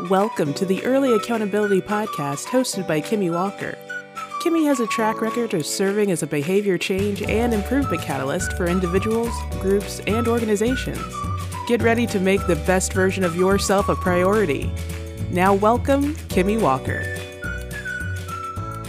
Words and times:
Welcome 0.00 0.52
to 0.54 0.66
the 0.66 0.84
Early 0.84 1.12
Accountability 1.12 1.80
Podcast 1.80 2.46
hosted 2.46 2.88
by 2.88 3.00
Kimmy 3.00 3.32
Walker. 3.32 3.78
Kimmy 4.42 4.66
has 4.66 4.80
a 4.80 4.88
track 4.88 5.20
record 5.20 5.54
of 5.54 5.64
serving 5.64 6.10
as 6.10 6.24
a 6.24 6.26
behavior 6.26 6.76
change 6.76 7.22
and 7.22 7.54
improvement 7.54 8.02
catalyst 8.02 8.54
for 8.54 8.66
individuals, 8.66 9.32
groups, 9.60 10.00
and 10.08 10.26
organizations. 10.26 10.98
Get 11.68 11.80
ready 11.80 12.08
to 12.08 12.18
make 12.18 12.44
the 12.48 12.56
best 12.66 12.92
version 12.92 13.22
of 13.22 13.36
yourself 13.36 13.88
a 13.88 13.94
priority. 13.94 14.68
Now, 15.30 15.54
welcome, 15.54 16.16
Kimmy 16.26 16.60
Walker. 16.60 17.04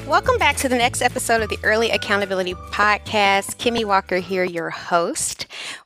Welcome 0.08 0.40
back 0.40 0.56
to 0.58 0.68
the 0.68 0.76
next 0.76 1.04
episode 1.04 1.44
of 1.44 1.50
the 1.50 1.60
Early 1.64 1.92
Accountability 1.92 2.56
Podcast. 2.56 3.58
Kimmy 3.58 3.86
Walker 3.86 4.18
here, 4.18 4.44
your 4.44 4.72
host. 4.72 5.35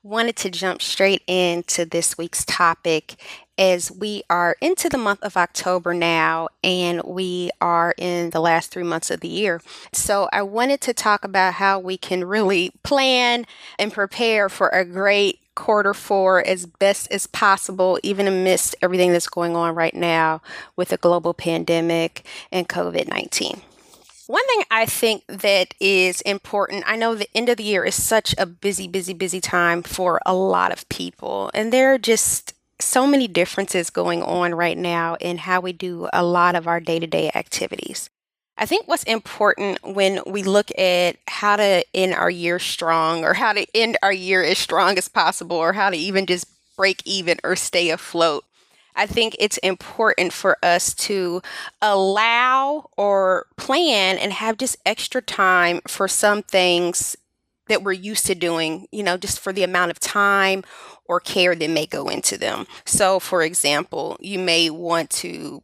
Wanted 0.01 0.37
to 0.37 0.49
jump 0.49 0.81
straight 0.81 1.23
into 1.27 1.83
this 1.83 2.17
week's 2.17 2.45
topic 2.45 3.21
as 3.57 3.91
we 3.91 4.23
are 4.29 4.55
into 4.61 4.87
the 4.87 4.97
month 4.97 5.21
of 5.21 5.35
October 5.35 5.93
now 5.93 6.47
and 6.63 7.01
we 7.03 7.51
are 7.59 7.93
in 7.97 8.29
the 8.29 8.39
last 8.39 8.71
three 8.71 8.83
months 8.83 9.11
of 9.11 9.19
the 9.19 9.27
year. 9.27 9.59
So, 9.91 10.29
I 10.31 10.41
wanted 10.43 10.79
to 10.81 10.93
talk 10.93 11.25
about 11.25 11.55
how 11.55 11.79
we 11.79 11.97
can 11.97 12.23
really 12.23 12.71
plan 12.81 13.45
and 13.77 13.91
prepare 13.91 14.47
for 14.47 14.69
a 14.69 14.85
great 14.85 15.39
quarter 15.55 15.93
four 15.93 16.47
as 16.47 16.65
best 16.65 17.11
as 17.11 17.27
possible, 17.27 17.99
even 18.01 18.25
amidst 18.25 18.75
everything 18.81 19.11
that's 19.11 19.27
going 19.27 19.57
on 19.57 19.75
right 19.75 19.93
now 19.93 20.41
with 20.77 20.87
the 20.87 20.97
global 20.97 21.33
pandemic 21.33 22.25
and 22.53 22.69
COVID 22.69 23.09
19. 23.09 23.61
One 24.29 24.45
thing 24.45 24.63
I 24.69 24.85
think 24.85 25.23
that 25.25 25.73
is 25.79 26.21
important, 26.21 26.83
I 26.85 26.97
know 26.97 27.15
the 27.15 27.27
end 27.33 27.49
of 27.49 27.57
the 27.57 27.63
year 27.63 27.83
is 27.83 27.95
such 27.95 28.35
a 28.37 28.45
busy, 28.45 28.87
busy, 28.87 29.11
busy 29.11 29.41
time 29.41 29.81
for 29.81 30.21
a 30.23 30.35
lot 30.35 30.71
of 30.71 30.87
people, 30.87 31.49
and 31.55 31.73
there 31.73 31.95
are 31.95 31.97
just 31.97 32.53
so 32.79 33.07
many 33.07 33.27
differences 33.27 33.89
going 33.89 34.21
on 34.21 34.53
right 34.53 34.77
now 34.77 35.15
in 35.15 35.39
how 35.39 35.61
we 35.61 35.73
do 35.73 36.07
a 36.13 36.23
lot 36.23 36.53
of 36.53 36.67
our 36.67 36.79
day 36.79 36.99
to 36.99 37.07
day 37.07 37.31
activities. 37.33 38.11
I 38.55 38.67
think 38.67 38.87
what's 38.87 39.01
important 39.05 39.79
when 39.83 40.19
we 40.27 40.43
look 40.43 40.69
at 40.77 41.15
how 41.27 41.55
to 41.55 41.83
end 41.95 42.13
our 42.13 42.29
year 42.29 42.59
strong 42.59 43.25
or 43.25 43.33
how 43.33 43.53
to 43.53 43.65
end 43.73 43.97
our 44.03 44.13
year 44.13 44.43
as 44.43 44.59
strong 44.59 44.99
as 44.99 45.07
possible 45.07 45.57
or 45.57 45.73
how 45.73 45.89
to 45.89 45.97
even 45.97 46.27
just 46.27 46.45
break 46.77 47.01
even 47.03 47.39
or 47.43 47.55
stay 47.55 47.89
afloat 47.89 48.45
I 48.99 49.05
think 49.05 49.37
it's 49.39 49.57
important 49.59 50.33
for 50.33 50.57
us 50.61 50.93
to 50.95 51.41
allow 51.81 52.89
or 52.97 53.45
plan 53.55 54.17
and 54.17 54.33
have 54.33 54.57
just 54.57 54.75
extra 54.85 55.21
time 55.21 55.79
for 55.87 56.09
some 56.09 56.43
things 56.43 57.15
that 57.69 57.81
we're 57.81 57.93
used 57.93 58.25
to 58.25 58.35
doing, 58.35 58.87
you 58.91 59.01
know, 59.01 59.15
just 59.15 59.39
for 59.39 59.53
the 59.53 59.63
amount 59.63 59.91
of 59.91 60.01
time 60.01 60.65
or 61.05 61.21
care 61.21 61.55
that 61.55 61.69
may 61.69 61.85
go 61.85 62.09
into 62.09 62.37
them. 62.37 62.67
So, 62.85 63.21
for 63.21 63.41
example, 63.41 64.17
you 64.19 64.37
may 64.37 64.69
want 64.69 65.09
to 65.11 65.63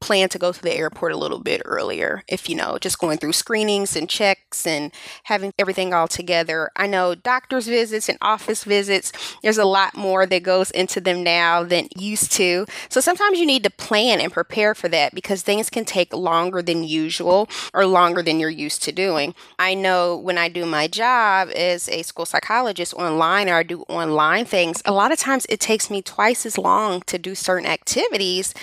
plan 0.00 0.28
to 0.28 0.38
go 0.38 0.52
to 0.52 0.62
the 0.62 0.74
airport 0.74 1.12
a 1.12 1.16
little 1.16 1.38
bit 1.38 1.62
earlier 1.64 2.22
if 2.28 2.48
you 2.48 2.54
know 2.54 2.78
just 2.78 2.98
going 2.98 3.18
through 3.18 3.32
screenings 3.32 3.96
and 3.96 4.08
checks 4.08 4.66
and 4.66 4.92
having 5.24 5.52
everything 5.58 5.94
all 5.94 6.08
together. 6.08 6.70
I 6.76 6.86
know 6.86 7.14
doctor's 7.14 7.66
visits 7.66 8.08
and 8.08 8.18
office 8.20 8.64
visits 8.64 9.12
there's 9.42 9.58
a 9.58 9.64
lot 9.64 9.96
more 9.96 10.26
that 10.26 10.42
goes 10.42 10.70
into 10.70 11.00
them 11.00 11.22
now 11.22 11.62
than 11.62 11.88
used 11.96 12.32
to. 12.32 12.66
So 12.88 13.00
sometimes 13.00 13.38
you 13.38 13.46
need 13.46 13.64
to 13.64 13.70
plan 13.70 14.20
and 14.20 14.32
prepare 14.32 14.74
for 14.74 14.88
that 14.88 15.14
because 15.14 15.42
things 15.42 15.70
can 15.70 15.84
take 15.84 16.12
longer 16.14 16.62
than 16.62 16.84
usual 16.84 17.48
or 17.72 17.86
longer 17.86 18.22
than 18.22 18.40
you're 18.40 18.50
used 18.50 18.82
to 18.84 18.92
doing. 18.92 19.34
I 19.58 19.74
know 19.74 20.16
when 20.16 20.38
i 20.38 20.48
do 20.48 20.66
my 20.66 20.86
job 20.86 21.48
as 21.54 21.88
a 21.88 22.02
school 22.02 22.26
psychologist 22.26 22.94
online 22.94 23.48
or 23.48 23.54
i 23.54 23.62
do 23.62 23.82
online 23.82 24.44
things 24.44 24.82
a 24.84 24.92
lot 24.92 25.12
of 25.12 25.18
times 25.18 25.46
it 25.48 25.60
takes 25.60 25.90
me 25.90 26.02
twice 26.02 26.46
as 26.46 26.58
long 26.58 27.02
to 27.02 27.18
do 27.18 27.34
certain 27.34 27.66
activities 27.66 28.54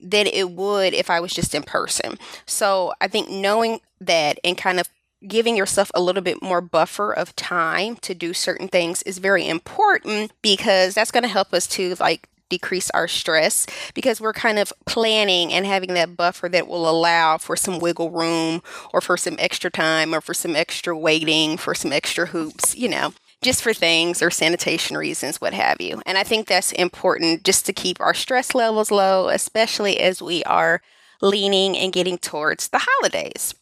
than 0.00 0.26
it 0.26 0.50
would 0.50 0.94
if 0.94 1.10
I 1.10 1.20
was 1.20 1.32
just 1.32 1.54
in 1.54 1.62
person. 1.62 2.18
So 2.46 2.92
I 3.00 3.08
think 3.08 3.30
knowing 3.30 3.80
that 4.00 4.38
and 4.44 4.56
kind 4.56 4.80
of 4.80 4.88
giving 5.26 5.56
yourself 5.56 5.90
a 5.94 6.00
little 6.00 6.22
bit 6.22 6.42
more 6.42 6.60
buffer 6.60 7.12
of 7.12 7.34
time 7.36 7.96
to 7.96 8.14
do 8.14 8.32
certain 8.32 8.68
things 8.68 9.02
is 9.02 9.18
very 9.18 9.48
important 9.48 10.32
because 10.42 10.94
that's 10.94 11.10
going 11.10 11.22
to 11.22 11.28
help 11.28 11.52
us 11.52 11.66
to 11.66 11.94
like 11.98 12.28
decrease 12.48 12.90
our 12.90 13.08
stress 13.08 13.66
because 13.94 14.20
we're 14.20 14.32
kind 14.32 14.58
of 14.58 14.72
planning 14.84 15.52
and 15.52 15.66
having 15.66 15.94
that 15.94 16.16
buffer 16.16 16.48
that 16.48 16.68
will 16.68 16.88
allow 16.88 17.38
for 17.38 17.56
some 17.56 17.80
wiggle 17.80 18.10
room 18.10 18.62
or 18.92 19.00
for 19.00 19.16
some 19.16 19.34
extra 19.38 19.70
time 19.70 20.14
or 20.14 20.20
for 20.20 20.34
some 20.34 20.54
extra 20.54 20.96
waiting 20.96 21.56
for 21.56 21.74
some 21.74 21.92
extra 21.92 22.26
hoops, 22.26 22.76
you 22.76 22.88
know 22.88 23.12
just 23.46 23.62
for 23.62 23.72
things 23.72 24.20
or 24.20 24.30
sanitation 24.30 24.96
reasons, 24.98 25.40
what 25.40 25.54
have 25.54 25.80
you. 25.80 26.02
And 26.04 26.18
I 26.18 26.24
think 26.24 26.46
that's 26.46 26.72
important 26.72 27.44
just 27.44 27.64
to 27.66 27.72
keep 27.72 28.00
our 28.00 28.12
stress 28.12 28.54
levels 28.54 28.90
low, 28.90 29.28
especially 29.28 30.00
as 30.00 30.20
we 30.20 30.42
are 30.44 30.82
leaning 31.22 31.76
and 31.78 31.92
getting 31.92 32.18
towards 32.18 32.68
the 32.68 32.82
holidays. 32.82 33.54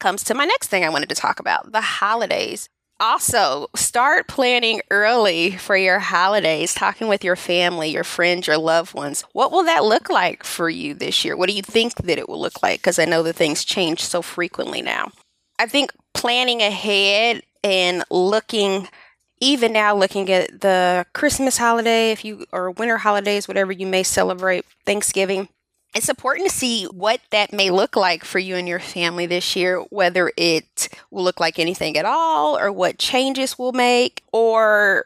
Comes 0.00 0.24
to 0.24 0.34
my 0.34 0.44
next 0.44 0.66
thing 0.66 0.84
I 0.84 0.90
wanted 0.90 1.08
to 1.10 1.14
talk 1.14 1.38
about 1.38 1.70
the 1.70 1.80
holidays. 1.80 2.68
Also, 3.00 3.68
start 3.76 4.26
planning 4.26 4.80
early 4.90 5.52
for 5.52 5.76
your 5.76 6.00
holidays, 6.00 6.74
talking 6.74 7.06
with 7.06 7.22
your 7.22 7.36
family, 7.36 7.90
your 7.90 8.02
friends, 8.02 8.48
your 8.48 8.58
loved 8.58 8.92
ones. 8.92 9.24
What 9.32 9.52
will 9.52 9.62
that 9.64 9.84
look 9.84 10.10
like 10.10 10.42
for 10.42 10.68
you 10.68 10.94
this 10.94 11.24
year? 11.24 11.36
What 11.36 11.48
do 11.48 11.54
you 11.54 11.62
think 11.62 11.94
that 11.94 12.18
it 12.18 12.28
will 12.28 12.40
look 12.40 12.60
like? 12.60 12.80
Because 12.80 12.98
I 12.98 13.04
know 13.04 13.22
that 13.22 13.36
things 13.36 13.64
change 13.64 14.02
so 14.02 14.20
frequently 14.20 14.82
now. 14.82 15.12
I 15.60 15.66
think 15.66 15.92
planning 16.12 16.60
ahead 16.60 17.42
and 17.62 18.02
looking 18.10 18.88
even 19.40 19.72
now 19.72 19.94
looking 19.94 20.30
at 20.30 20.60
the 20.60 21.06
Christmas 21.12 21.58
holiday, 21.58 22.10
if 22.10 22.24
you 22.24 22.44
or 22.52 22.70
winter 22.70 22.98
holidays, 22.98 23.48
whatever 23.48 23.72
you 23.72 23.86
may 23.86 24.02
celebrate, 24.02 24.64
Thanksgiving, 24.84 25.48
it's 25.94 26.08
important 26.08 26.50
to 26.50 26.54
see 26.54 26.84
what 26.84 27.20
that 27.30 27.52
may 27.52 27.70
look 27.70 27.96
like 27.96 28.24
for 28.24 28.38
you 28.38 28.56
and 28.56 28.68
your 28.68 28.80
family 28.80 29.26
this 29.26 29.56
year, 29.56 29.78
whether 29.90 30.30
it 30.36 30.88
will 31.10 31.24
look 31.24 31.40
like 31.40 31.58
anything 31.58 31.96
at 31.96 32.04
all, 32.04 32.58
or 32.58 32.70
what 32.70 32.98
changes 32.98 33.58
we'll 33.58 33.72
make, 33.72 34.22
or 34.32 35.04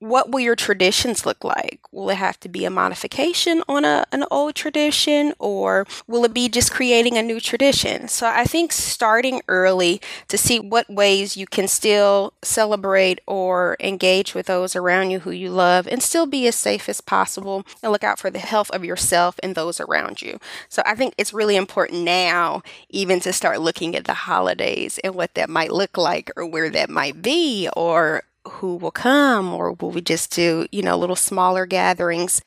what 0.00 0.30
will 0.30 0.40
your 0.40 0.56
traditions 0.56 1.26
look 1.26 1.42
like? 1.42 1.80
Will 1.90 2.10
it 2.10 2.16
have 2.16 2.38
to 2.40 2.48
be 2.48 2.64
a 2.64 2.70
modification 2.70 3.62
on 3.68 3.84
a, 3.84 4.04
an 4.12 4.24
old 4.30 4.54
tradition 4.54 5.34
or 5.38 5.86
will 6.06 6.24
it 6.24 6.32
be 6.32 6.48
just 6.48 6.72
creating 6.72 7.16
a 7.16 7.22
new 7.22 7.40
tradition? 7.40 8.06
So 8.06 8.28
I 8.28 8.44
think 8.44 8.72
starting 8.72 9.42
early 9.48 10.00
to 10.28 10.38
see 10.38 10.60
what 10.60 10.88
ways 10.88 11.36
you 11.36 11.46
can 11.46 11.66
still 11.66 12.32
celebrate 12.42 13.20
or 13.26 13.76
engage 13.80 14.34
with 14.34 14.46
those 14.46 14.76
around 14.76 15.10
you 15.10 15.20
who 15.20 15.30
you 15.32 15.50
love 15.50 15.88
and 15.88 16.02
still 16.02 16.26
be 16.26 16.46
as 16.46 16.54
safe 16.54 16.88
as 16.88 17.00
possible 17.00 17.64
and 17.82 17.90
look 17.90 18.04
out 18.04 18.20
for 18.20 18.30
the 18.30 18.38
health 18.38 18.70
of 18.70 18.84
yourself 18.84 19.40
and 19.42 19.54
those 19.54 19.80
around 19.80 20.22
you. 20.22 20.38
So 20.68 20.82
I 20.86 20.94
think 20.94 21.14
it's 21.18 21.34
really 21.34 21.56
important 21.56 22.04
now 22.04 22.62
even 22.88 23.18
to 23.20 23.32
start 23.32 23.60
looking 23.60 23.96
at 23.96 24.04
the 24.04 24.14
holidays 24.14 24.98
and 25.02 25.14
what 25.14 25.34
that 25.34 25.50
might 25.50 25.72
look 25.72 25.96
like 25.96 26.30
or 26.36 26.46
where 26.46 26.70
that 26.70 26.88
might 26.88 27.20
be 27.20 27.68
or 27.76 28.22
who 28.46 28.76
will 28.76 28.90
come 28.90 29.52
or 29.52 29.72
will 29.72 29.90
we 29.90 30.00
just 30.00 30.32
do, 30.32 30.66
you 30.70 30.82
know, 30.82 30.96
little 30.96 31.16
smaller 31.16 31.66
gatherings 31.66 32.42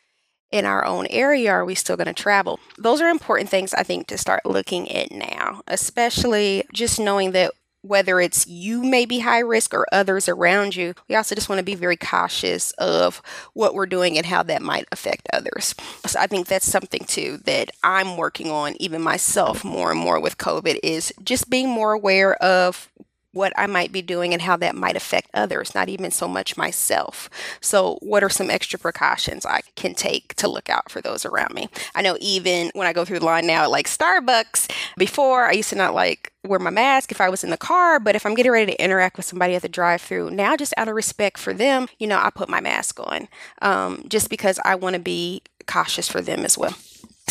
in 0.52 0.66
our 0.66 0.86
own 0.86 1.08
area? 1.08 1.52
Are 1.52 1.66
we 1.66 1.76
still 1.76 1.98
going 1.98 2.08
to 2.08 2.14
travel? 2.14 2.60
Those 2.78 3.02
are 3.02 3.10
important 3.10 3.50
things 3.50 3.74
I 3.74 3.84
think 3.84 4.08
to 4.08 4.18
start 4.18 4.46
looking 4.46 4.92
at 4.92 5.12
now, 5.12 5.62
especially 5.68 6.66
just 6.74 7.00
knowing 7.00 7.32
that 7.32 7.52
whether 7.84 8.20
it's 8.20 8.46
you 8.46 8.84
may 8.84 9.06
be 9.06 9.20
high 9.20 9.40
risk 9.40 9.74
or 9.74 9.88
others 9.92 10.30
around 10.30 10.76
you, 10.76 10.94
we 11.10 11.16
also 11.16 11.34
just 11.34 11.50
want 11.50 11.58
to 11.58 11.64
be 11.64 11.76
very 11.76 11.98
cautious 11.98 12.72
of 12.74 13.22
what 13.54 13.74
we're 13.74 13.88
doing 13.88 14.18
and 14.18 14.28
how 14.28 14.44
that 14.44 14.62
might 14.62 14.86
affect 14.92 15.28
others. 15.34 15.74
So 16.06 16.20
I 16.20 16.28
think 16.28 16.48
that's 16.48 16.70
something 16.70 17.04
too 17.06 17.40
that 17.46 17.72
I'm 17.82 18.18
working 18.18 18.52
on, 18.52 18.76
even 18.80 19.02
myself, 19.02 19.64
more 19.64 19.90
and 19.90 20.00
more 20.00 20.20
with 20.20 20.38
COVID, 20.38 20.80
is 20.84 21.12
just 21.24 21.50
being 21.50 21.70
more 21.70 21.94
aware 21.94 22.36
of 22.36 22.92
what 23.34 23.54
I 23.56 23.68
might 23.68 23.92
be 23.92 24.02
doing 24.02 24.34
and 24.34 24.42
how 24.42 24.58
that 24.58 24.76
might 24.76 24.96
affect 24.96 25.30
others, 25.34 25.74
not 25.74 25.90
even 25.90 26.12
so 26.12 26.28
much 26.28 26.58
myself. 26.58 27.30
So, 27.62 27.98
what 28.02 28.24
are 28.24 28.30
some 28.30 28.50
extra 28.50 28.78
precautions 28.78 29.46
I 29.46 29.62
can 29.76 29.94
take 29.94 30.36
to 30.36 30.48
look 30.48 30.70
out 30.70 30.92
for 30.92 31.02
those 31.02 31.26
around 31.26 31.54
me? 31.54 31.70
I 31.96 32.02
know 32.02 32.18
even 32.20 32.72
when 32.74 32.88
I 32.88 32.94
go 32.94 33.06
through 33.06 33.20
the 33.20 33.26
line 33.26 33.48
now 33.48 33.64
at 33.64 33.72
like 33.72 33.88
Starbucks, 33.88 34.72
before 34.98 35.46
I 35.46 35.54
used 35.54 35.70
to 35.70 35.76
not 35.76 35.94
like 35.94 36.34
wear 36.44 36.60
my 36.60 36.70
mask 36.70 37.12
if 37.12 37.22
I 37.22 37.30
was 37.30 37.44
in 37.44 37.52
the 37.52 37.58
car, 37.58 38.00
but 38.00 38.16
if 38.16 38.26
I'm 38.26 38.36
getting 38.36 38.52
ready 38.52 38.72
to 38.72 38.84
interact 38.84 39.18
with 39.18 39.26
somebody 39.26 39.56
at 39.56 39.62
the 39.62 39.70
drive 39.70 40.02
through, 40.02 40.32
now 40.32 40.56
just 40.58 40.74
out 40.76 40.88
of 40.88 40.96
respect 40.96 41.38
for 41.38 41.54
them, 41.54 41.88
you 42.00 42.08
know, 42.08 42.20
I 42.20 42.30
put 42.32 42.50
my 42.50 42.60
mask 42.60 43.00
on 43.00 43.28
um, 43.62 44.06
just 44.08 44.30
because 44.30 44.60
I 44.66 44.76
want 44.76 44.96
to 44.96 45.00
be 45.00 45.44
cautious 45.68 46.08
for 46.08 46.22
them 46.22 46.44
as 46.44 46.58
well. 46.58 46.76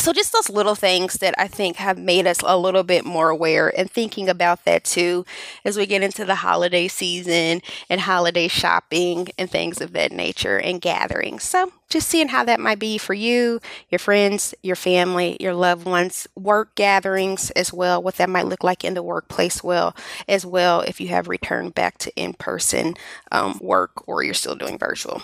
So, 0.01 0.13
just 0.13 0.33
those 0.33 0.49
little 0.49 0.73
things 0.73 1.19
that 1.19 1.35
I 1.37 1.47
think 1.47 1.75
have 1.75 1.95
made 1.95 2.25
us 2.25 2.39
a 2.43 2.57
little 2.57 2.81
bit 2.81 3.05
more 3.05 3.29
aware 3.29 3.71
and 3.77 3.89
thinking 3.89 4.29
about 4.29 4.65
that 4.65 4.83
too 4.83 5.27
as 5.63 5.77
we 5.77 5.85
get 5.85 6.01
into 6.01 6.25
the 6.25 6.33
holiday 6.33 6.87
season 6.87 7.61
and 7.87 8.01
holiday 8.01 8.47
shopping 8.47 9.27
and 9.37 9.47
things 9.47 9.79
of 9.79 9.93
that 9.93 10.11
nature 10.11 10.57
and 10.57 10.81
gatherings. 10.81 11.43
So, 11.43 11.71
just 11.87 12.09
seeing 12.09 12.29
how 12.29 12.43
that 12.45 12.59
might 12.59 12.79
be 12.79 12.97
for 12.97 13.13
you, 13.13 13.59
your 13.91 13.99
friends, 13.99 14.55
your 14.63 14.75
family, 14.75 15.37
your 15.39 15.53
loved 15.53 15.85
ones, 15.85 16.27
work 16.35 16.73
gatherings 16.73 17.51
as 17.51 17.71
well, 17.71 18.01
what 18.01 18.15
that 18.15 18.27
might 18.27 18.47
look 18.47 18.63
like 18.63 18.83
in 18.83 18.95
the 18.95 19.03
workplace, 19.03 19.63
well, 19.63 19.95
as 20.27 20.43
well, 20.47 20.81
if 20.81 20.99
you 20.99 21.09
have 21.09 21.27
returned 21.27 21.75
back 21.75 21.99
to 21.99 22.11
in 22.15 22.33
person 22.33 22.95
um, 23.31 23.59
work 23.61 24.07
or 24.07 24.23
you're 24.23 24.33
still 24.33 24.55
doing 24.55 24.79
virtual. 24.79 25.21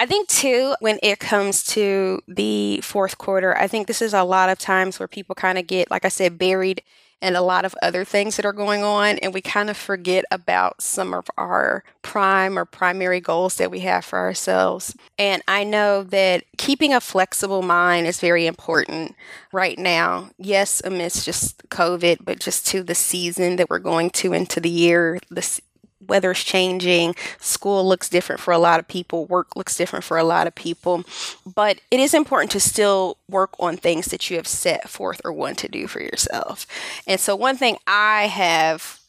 I 0.00 0.06
think, 0.06 0.28
too, 0.28 0.74
when 0.80 0.98
it 1.02 1.18
comes 1.18 1.62
to 1.74 2.22
the 2.26 2.80
fourth 2.80 3.18
quarter, 3.18 3.54
I 3.54 3.66
think 3.66 3.86
this 3.86 4.00
is 4.00 4.14
a 4.14 4.24
lot 4.24 4.48
of 4.48 4.58
times 4.58 4.98
where 4.98 5.06
people 5.06 5.34
kind 5.34 5.58
of 5.58 5.66
get, 5.66 5.90
like 5.90 6.06
I 6.06 6.08
said, 6.08 6.38
buried 6.38 6.82
in 7.20 7.36
a 7.36 7.42
lot 7.42 7.66
of 7.66 7.74
other 7.82 8.02
things 8.02 8.36
that 8.36 8.46
are 8.46 8.52
going 8.54 8.82
on. 8.82 9.18
And 9.18 9.34
we 9.34 9.42
kind 9.42 9.68
of 9.68 9.76
forget 9.76 10.24
about 10.30 10.80
some 10.80 11.12
of 11.12 11.26
our 11.36 11.84
prime 12.00 12.58
or 12.58 12.64
primary 12.64 13.20
goals 13.20 13.56
that 13.56 13.70
we 13.70 13.80
have 13.80 14.06
for 14.06 14.18
ourselves. 14.18 14.96
And 15.18 15.42
I 15.46 15.64
know 15.64 16.02
that 16.04 16.44
keeping 16.56 16.94
a 16.94 17.00
flexible 17.02 17.60
mind 17.60 18.06
is 18.06 18.20
very 18.20 18.46
important 18.46 19.14
right 19.52 19.78
now. 19.78 20.30
Yes, 20.38 20.80
amidst 20.82 21.26
just 21.26 21.68
COVID, 21.68 22.24
but 22.24 22.40
just 22.40 22.66
to 22.68 22.82
the 22.82 22.94
season 22.94 23.56
that 23.56 23.68
we're 23.68 23.80
going 23.80 24.08
to 24.12 24.32
into 24.32 24.60
the 24.60 24.70
year, 24.70 25.18
the 25.28 25.60
weather's 26.06 26.42
changing, 26.42 27.14
school 27.38 27.86
looks 27.86 28.08
different 28.08 28.40
for 28.40 28.52
a 28.52 28.58
lot 28.58 28.80
of 28.80 28.88
people, 28.88 29.26
work 29.26 29.54
looks 29.56 29.76
different 29.76 30.04
for 30.04 30.18
a 30.18 30.24
lot 30.24 30.46
of 30.46 30.54
people. 30.54 31.04
But 31.46 31.80
it 31.90 32.00
is 32.00 32.14
important 32.14 32.50
to 32.52 32.60
still 32.60 33.18
work 33.28 33.54
on 33.58 33.76
things 33.76 34.06
that 34.06 34.30
you 34.30 34.36
have 34.36 34.46
set 34.46 34.88
forth 34.88 35.20
or 35.24 35.32
want 35.32 35.58
to 35.58 35.68
do 35.68 35.86
for 35.86 36.00
yourself. 36.00 36.66
And 37.06 37.20
so, 37.20 37.36
one 37.36 37.56
thing 37.56 37.76
I 37.86 38.26
have 38.26 39.00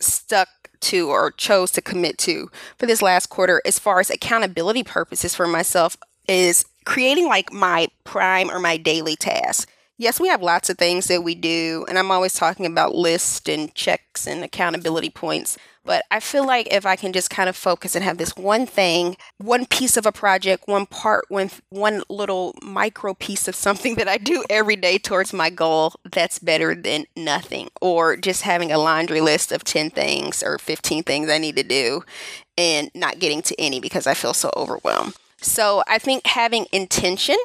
stuck 0.00 0.48
to 0.80 1.10
or 1.10 1.32
chose 1.32 1.70
to 1.72 1.82
commit 1.82 2.18
to 2.18 2.50
for 2.76 2.86
this 2.86 3.02
last 3.02 3.26
quarter, 3.26 3.60
as 3.64 3.78
far 3.78 4.00
as 4.00 4.10
accountability 4.10 4.82
purposes 4.82 5.34
for 5.34 5.46
myself, 5.46 5.96
is 6.28 6.64
creating 6.84 7.26
like 7.26 7.52
my 7.52 7.88
prime 8.04 8.50
or 8.50 8.58
my 8.58 8.76
daily 8.76 9.16
task. 9.16 9.68
Yes, 10.00 10.20
we 10.20 10.28
have 10.28 10.42
lots 10.42 10.70
of 10.70 10.78
things 10.78 11.08
that 11.08 11.24
we 11.24 11.34
do, 11.34 11.84
and 11.88 11.98
I'm 11.98 12.12
always 12.12 12.34
talking 12.34 12.66
about 12.66 12.94
lists 12.94 13.48
and 13.48 13.74
checks 13.74 14.28
and 14.28 14.44
accountability 14.44 15.10
points. 15.10 15.58
But 15.84 16.04
I 16.08 16.20
feel 16.20 16.46
like 16.46 16.72
if 16.72 16.86
I 16.86 16.94
can 16.94 17.12
just 17.12 17.30
kind 17.30 17.48
of 17.48 17.56
focus 17.56 17.96
and 17.96 18.04
have 18.04 18.16
this 18.16 18.36
one 18.36 18.64
thing, 18.64 19.16
one 19.38 19.66
piece 19.66 19.96
of 19.96 20.06
a 20.06 20.12
project, 20.12 20.68
one 20.68 20.86
part, 20.86 21.24
one 21.30 21.50
one 21.70 22.04
little 22.08 22.54
micro 22.62 23.12
piece 23.14 23.48
of 23.48 23.56
something 23.56 23.96
that 23.96 24.06
I 24.06 24.18
do 24.18 24.44
every 24.48 24.76
day 24.76 24.98
towards 24.98 25.32
my 25.32 25.50
goal, 25.50 25.94
that's 26.04 26.38
better 26.38 26.76
than 26.76 27.06
nothing. 27.16 27.68
Or 27.80 28.16
just 28.16 28.42
having 28.42 28.70
a 28.70 28.78
laundry 28.78 29.20
list 29.20 29.50
of 29.50 29.64
10 29.64 29.90
things 29.90 30.44
or 30.44 30.58
15 30.58 31.02
things 31.02 31.28
I 31.28 31.38
need 31.38 31.56
to 31.56 31.64
do 31.64 32.04
and 32.56 32.88
not 32.94 33.18
getting 33.18 33.42
to 33.42 33.60
any 33.60 33.80
because 33.80 34.06
I 34.06 34.14
feel 34.14 34.34
so 34.34 34.52
overwhelmed. 34.56 35.16
So 35.40 35.82
I 35.88 35.98
think 35.98 36.24
having 36.28 36.66
intention, 36.70 37.36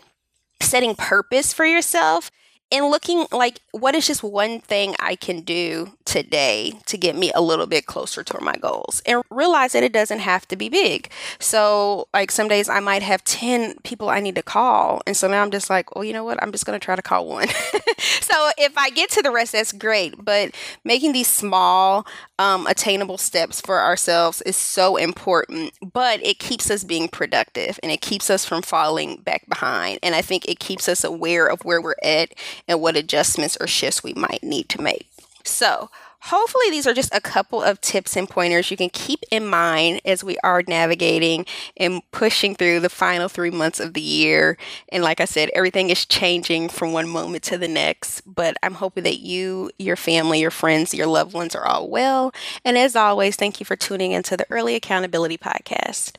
setting 0.60 0.94
purpose 0.94 1.52
for 1.52 1.66
yourself, 1.66 2.30
and 2.74 2.90
looking 2.90 3.28
like 3.32 3.60
what 3.72 3.94
is 3.94 4.08
just 4.08 4.24
one 4.24 4.60
thing 4.60 4.96
I 5.00 5.16
can 5.16 5.42
do 5.42 5.94
today 6.06 6.74
to 6.88 6.98
get 6.98 7.16
me 7.16 7.32
a 7.34 7.42
little 7.42 7.68
bit 7.68 7.86
closer 7.86 8.24
to 8.24 8.42
my 8.42 8.56
goals 8.56 9.02
and 9.06 9.24
realize 9.30 9.74
that 9.74 9.84
it 9.84 9.94
doesn't 9.94 10.20
have 10.20 10.48
to 10.48 10.56
be 10.56 10.70
big. 10.70 11.10
So, 11.40 12.08
like 12.14 12.32
some 12.32 12.48
days 12.48 12.70
I 12.70 12.80
might 12.80 13.04
have 13.04 13.24
10 13.24 13.76
people 13.84 14.10
I 14.10 14.20
need 14.20 14.36
to 14.36 14.44
call. 14.44 15.02
And 15.06 15.16
so 15.16 15.28
now 15.28 15.44
I'm 15.44 15.52
just 15.52 15.70
like, 15.70 15.96
well, 15.96 16.04
you 16.04 16.14
know 16.14 16.24
what? 16.24 16.42
I'm 16.42 16.52
just 16.52 16.66
going 16.66 16.80
to 16.80 16.84
try 16.84 16.96
to 16.96 17.02
call 17.02 17.28
one. 17.28 17.48
so, 17.98 18.50
if 18.58 18.76
I 18.78 18.90
get 18.90 19.12
to 19.12 19.22
the 19.22 19.32
rest, 19.32 19.52
that's 19.52 19.72
great. 19.72 20.24
But 20.24 20.56
making 20.84 21.14
these 21.14 21.28
small, 21.28 22.08
um, 22.40 22.66
attainable 22.68 23.18
steps 23.18 23.62
for 23.62 23.80
ourselves 23.80 24.42
is 24.42 24.58
so 24.58 24.98
important. 24.98 25.74
But 25.94 26.26
it 26.26 26.40
keeps 26.40 26.72
us 26.72 26.84
being 26.84 27.08
productive 27.08 27.80
and 27.84 27.92
it 27.92 28.02
keeps 28.02 28.30
us 28.30 28.46
from 28.46 28.64
falling 28.64 29.18
back 29.18 29.48
behind. 29.48 30.00
And 30.02 30.16
I 30.16 30.22
think 30.24 30.48
it 30.48 30.60
keeps 30.60 30.90
us 30.90 31.04
aware 31.04 31.48
of 31.48 31.64
where 31.64 31.82
we're 31.82 31.96
at 32.04 32.34
and 32.68 32.82
what 32.82 32.96
adjustments 32.96 33.58
or 33.60 33.68
shifts 33.68 34.04
we 34.04 34.14
might 34.14 34.44
need 34.44 34.70
to 34.70 34.82
make. 34.82 35.10
So, 35.44 35.90
hopefully, 36.22 36.70
these 36.70 36.88
are 36.88 36.94
just 36.94 37.14
a 37.14 37.20
couple 37.20 37.62
of 37.62 37.82
tips 37.82 38.16
and 38.16 38.30
pointers 38.30 38.72
you 38.72 38.78
can 38.78 38.90
keep 38.90 39.24
in 39.30 39.46
mind 39.46 40.00
as 40.06 40.24
we 40.24 40.38
are 40.44 40.64
navigating 40.68 41.46
and 41.76 42.02
pushing 42.12 42.56
through 42.56 42.80
the 42.80 42.90
final 42.90 43.28
three 43.28 43.52
months 43.52 43.80
of 43.80 43.94
the 43.94 44.02
year. 44.02 44.58
And 44.90 45.04
like 45.04 45.20
I 45.20 45.26
said, 45.26 45.50
everything 45.54 45.90
is 45.90 46.06
changing 46.06 46.70
from 46.70 46.94
one 46.94 47.10
moment 47.10 47.44
to 47.44 47.58
the 47.58 47.68
next. 47.68 48.22
But 48.22 48.56
I'm 48.64 48.76
hoping 48.76 49.04
that 49.04 49.20
you, 49.20 49.70
your 49.78 49.98
family, 49.98 50.40
your 50.40 50.52
friends, 50.52 50.94
your 50.94 51.08
loved 51.08 51.34
ones 51.34 51.56
are 51.56 51.66
all 51.66 51.90
well. 51.90 52.34
And 52.64 52.78
as 52.78 52.96
always, 52.96 53.36
thank 53.36 53.60
you 53.60 53.66
for 53.66 53.76
tuning 53.76 54.14
into 54.14 54.38
the 54.38 54.48
Early 54.50 54.76
Accountability 54.76 55.38
Podcast. 55.38 56.14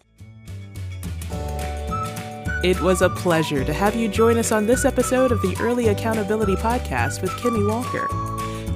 It 2.64 2.80
was 2.80 3.02
a 3.02 3.10
pleasure 3.10 3.62
to 3.62 3.74
have 3.74 3.94
you 3.94 4.08
join 4.08 4.38
us 4.38 4.50
on 4.50 4.64
this 4.64 4.86
episode 4.86 5.32
of 5.32 5.42
the 5.42 5.54
Early 5.60 5.88
Accountability 5.88 6.54
Podcast 6.54 7.20
with 7.20 7.30
Kimmy 7.32 7.68
Walker. 7.68 8.08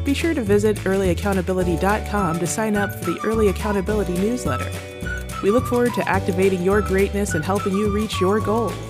Be 0.05 0.13
sure 0.13 0.35
to 0.35 0.43
visit 0.43 0.77
earlyaccountability.com 0.77 2.39
to 2.39 2.47
sign 2.47 2.77
up 2.77 2.95
for 2.95 3.11
the 3.11 3.19
Early 3.25 3.49
Accountability 3.49 4.13
newsletter. 4.13 4.71
We 5.43 5.51
look 5.51 5.65
forward 5.65 5.95
to 5.95 6.07
activating 6.07 6.63
your 6.63 6.83
greatness 6.83 7.33
and 7.33 7.43
helping 7.43 7.73
you 7.73 7.89
reach 7.89 8.21
your 8.21 8.41
goals. 8.41 8.88